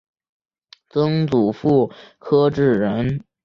[0.89, 3.23] 曾祖父柯志仁。